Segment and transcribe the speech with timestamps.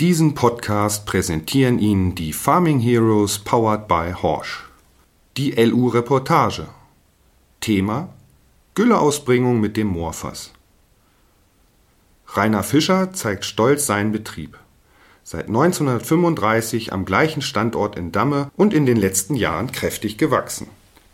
[0.00, 4.64] Diesen Podcast präsentieren Ihnen die Farming Heroes powered by Horsch.
[5.36, 6.68] Die LU Reportage.
[7.60, 8.08] Thema
[8.74, 10.52] Gülleausbringung mit dem Moorfass.
[12.28, 14.56] Rainer Fischer zeigt stolz seinen Betrieb.
[15.22, 20.68] Seit 1935 am gleichen Standort in Damme und in den letzten Jahren kräftig gewachsen.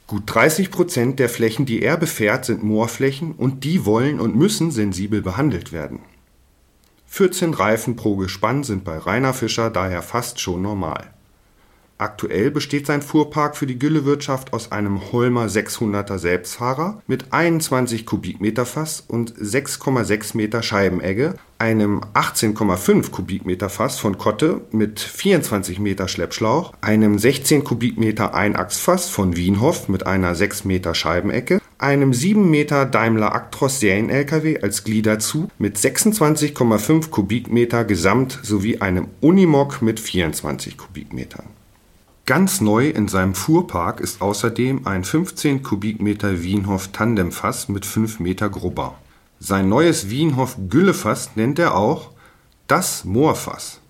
[0.06, 4.70] Gut 30 Prozent der Flächen, die er befährt, sind Moorflächen und die wollen und müssen
[4.70, 5.98] sensibel behandelt werden.
[7.06, 11.15] 14 Reifen pro Gespann sind bei Rainer Fischer daher fast schon normal.
[11.98, 18.66] Aktuell besteht sein Fuhrpark für die Güllewirtschaft aus einem Holmer 600er Selbstfahrer mit 21 Kubikmeter
[18.66, 26.74] Fass und 6,6 Meter Scheibenegge, einem 18,5 Kubikmeter Fass von Kotte mit 24 Meter Schleppschlauch,
[26.82, 33.34] einem 16 Kubikmeter Einachsfass von Wienhoff mit einer 6 Meter Scheibenecke, einem 7 Meter Daimler
[33.34, 41.55] Actros Serien-LKW als Gliederzug mit 26,5 Kubikmeter Gesamt sowie einem Unimog mit 24 Kubikmetern.
[42.26, 48.48] Ganz neu in seinem Fuhrpark ist außerdem ein 15 Kubikmeter Wienhoff Tandemfass mit 5 Meter
[48.48, 48.98] Grubber.
[49.38, 52.10] Sein neues Wienhoff Güllefass nennt er auch
[52.66, 53.80] das Moorfass.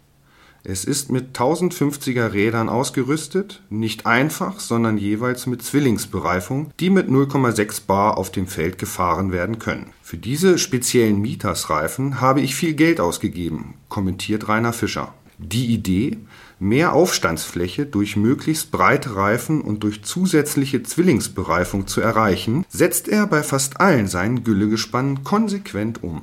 [0.64, 7.86] Es ist mit 1050er Rädern ausgerüstet, nicht einfach, sondern jeweils mit Zwillingsbereifung, die mit 0,6
[7.86, 9.94] Bar auf dem Feld gefahren werden können.
[10.02, 15.14] Für diese speziellen Mieters-Reifen habe ich viel Geld ausgegeben, kommentiert Rainer Fischer.
[15.38, 16.18] Die Idee,
[16.58, 23.42] mehr Aufstandsfläche durch möglichst breite Reifen und durch zusätzliche Zwillingsbereifung zu erreichen, setzt er bei
[23.42, 26.22] fast allen seinen Güllegespannen konsequent um.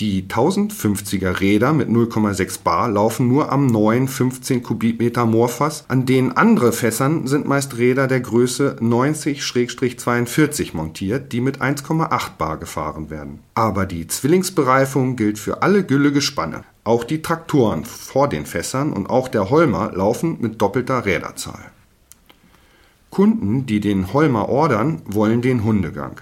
[0.00, 6.32] Die 1050er Räder mit 0,6 Bar laufen nur am neuen 15 Kubikmeter Moorfass, an den
[6.32, 13.40] andere Fässern sind meist Räder der Größe 90-42 montiert, die mit 1,8 Bar gefahren werden.
[13.54, 16.64] Aber die Zwillingsbereifung gilt für alle Güllegespanne.
[16.84, 21.70] Auch die Traktoren vor den Fässern und auch der Holmer laufen mit doppelter Räderzahl.
[23.10, 26.20] Kunden, die den Holmer ordern, wollen den Hundegang.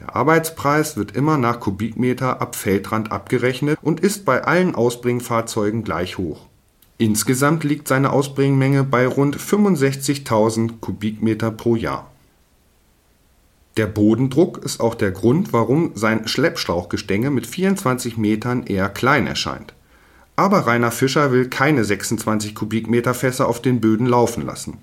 [0.00, 6.18] Der Arbeitspreis wird immer nach Kubikmeter ab Feldrand abgerechnet und ist bei allen Ausbringfahrzeugen gleich
[6.18, 6.46] hoch.
[6.98, 12.10] Insgesamt liegt seine Ausbringmenge bei rund 65.000 Kubikmeter pro Jahr.
[13.76, 19.72] Der Bodendruck ist auch der Grund, warum sein Schleppschlauchgestänge mit 24 Metern eher klein erscheint.
[20.38, 24.78] Aber Rainer Fischer will keine 26 Kubikmeter Fässer auf den Böden laufen lassen.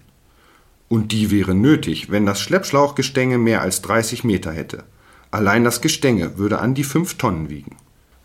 [0.90, 4.84] Und die wäre nötig, wenn das Schleppschlauchgestänge mehr als 30 Meter hätte.
[5.32, 7.78] Allein das Gestänge würde an die 5 Tonnen wiegen.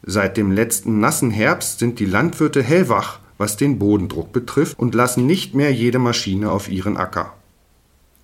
[0.03, 5.25] Seit dem letzten nassen Herbst sind die Landwirte hellwach, was den Bodendruck betrifft, und lassen
[5.25, 7.35] nicht mehr jede Maschine auf ihren Acker.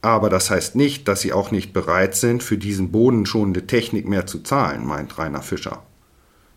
[0.02, 4.26] Aber das heißt nicht, dass sie auch nicht bereit sind, für diesen bodenschonende Technik mehr
[4.26, 5.84] zu zahlen, meint Rainer Fischer.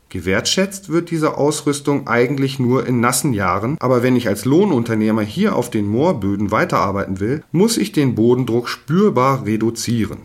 [0.09, 5.55] Gewertschätzt wird diese Ausrüstung eigentlich nur in nassen Jahren, aber wenn ich als Lohnunternehmer hier
[5.55, 10.21] auf den Moorböden weiterarbeiten will, muss ich den Bodendruck spürbar reduzieren.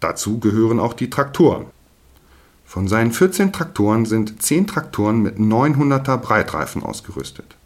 [0.00, 1.66] Dazu gehören auch die Traktoren.
[2.66, 7.56] Von seinen 14 Traktoren sind 10 Traktoren mit 900er Breitreifen ausgerüstet.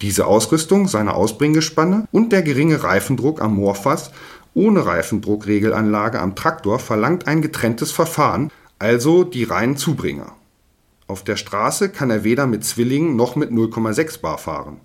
[0.00, 4.12] Diese Ausrüstung seiner Ausbringgespanne und der geringe Reifendruck am Moorfass
[4.54, 10.32] ohne Reifendruckregelanlage am Traktor verlangt ein getrenntes Verfahren, also die reinen Zubringer.
[11.06, 14.80] Auf der Straße kann er weder mit Zwillingen noch mit 0,6 Bar fahren.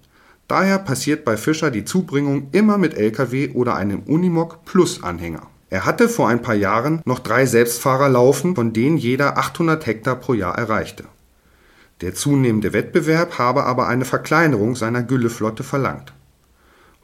[0.48, 5.48] Daher passiert bei Fischer die Zubringung immer mit LKW oder einem Unimog Plus Anhänger.
[5.70, 10.16] Er hatte vor ein paar Jahren noch drei Selbstfahrer laufen, von denen jeder 800 Hektar
[10.16, 11.06] pro Jahr erreichte.
[12.02, 16.14] Der zunehmende Wettbewerb habe aber eine Verkleinerung seiner Gülleflotte verlangt.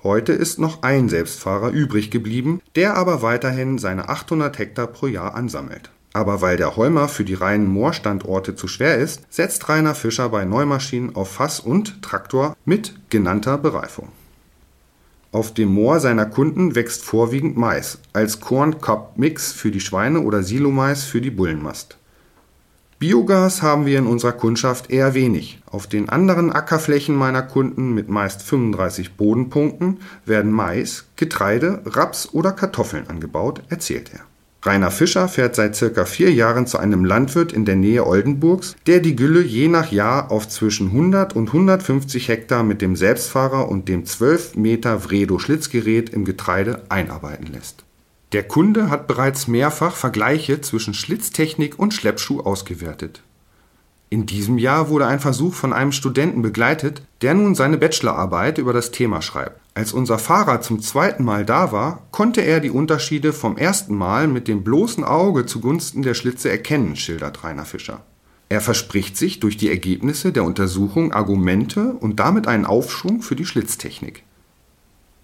[0.03, 5.35] Heute ist noch ein Selbstfahrer übrig geblieben, der aber weiterhin seine 800 Hektar pro Jahr
[5.35, 5.91] ansammelt.
[6.13, 10.43] Aber weil der Holmer für die reinen Moorstandorte zu schwer ist, setzt Rainer Fischer bei
[10.45, 14.09] Neumaschinen auf Fass und Traktor mit genannter Bereifung.
[15.31, 21.03] Auf dem Moor seiner Kunden wächst vorwiegend Mais, als Korn-Cob-Mix für die Schweine oder Silomais
[21.03, 21.97] für die Bullenmast.
[22.97, 25.61] Biogas haben wir in unserer Kundschaft eher wenig.
[25.67, 32.51] Auf den anderen Ackerflächen meiner Kunden mit meist 35 Bodenpunkten werden Mais, Getreide, Raps oder
[32.51, 34.21] Kartoffeln angebaut, erzählt er.
[34.61, 38.99] Rainer Fischer fährt seit circa vier Jahren zu einem Landwirt in der Nähe Oldenburgs, der
[38.99, 43.87] die Gülle je nach Jahr auf zwischen 100 und 150 Hektar mit dem Selbstfahrer und
[43.87, 47.85] dem 12 Meter Vredo Schlitzgerät im Getreide einarbeiten lässt.
[48.33, 53.23] Der Kunde hat bereits mehrfach Vergleiche zwischen Schlitztechnik und Schleppschuh ausgewertet.
[54.11, 58.73] In diesem Jahr wurde ein Versuch von einem Studenten begleitet, der nun seine Bachelorarbeit über
[58.73, 59.61] das Thema schreibt.
[59.75, 64.27] Als unser Fahrer zum zweiten Mal da war, konnte er die Unterschiede vom ersten Mal
[64.27, 68.01] mit dem bloßen Auge zugunsten der Schlitze erkennen, schildert Rainer Fischer.
[68.49, 73.45] Er verspricht sich durch die Ergebnisse der Untersuchung Argumente und damit einen Aufschwung für die
[73.45, 74.23] Schlitztechnik.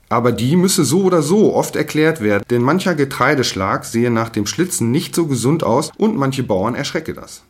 [0.09, 4.45] Aber die müsse so oder so oft erklärt werden, denn mancher Getreideschlag sehe nach dem
[4.45, 7.41] Schlitzen nicht so gesund aus und manche Bauern erschrecke das.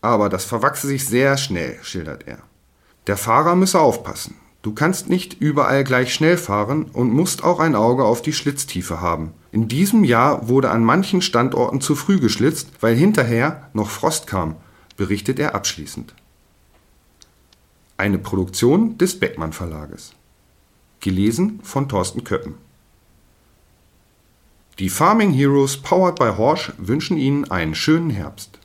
[0.00, 2.38] Aber das verwachse sich sehr schnell, schildert er.
[3.06, 4.36] Der Fahrer müsse aufpassen.
[4.62, 9.00] Du kannst nicht überall gleich schnell fahren und musst auch ein Auge auf die Schlitztiefe
[9.00, 9.32] haben.
[9.52, 14.56] In diesem Jahr wurde an manchen Standorten zu früh geschlitzt, weil hinterher noch Frost kam,
[14.96, 16.14] berichtet er abschließend.
[17.96, 20.12] Eine Produktion des Beckmann Verlages.
[21.00, 22.54] Gelesen von Thorsten Köppen.
[24.78, 28.59] Die Farming Heroes powered by Horsch wünschen Ihnen einen schönen Herbst.